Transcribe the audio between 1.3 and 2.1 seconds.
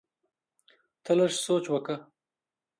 سوچ وکړه!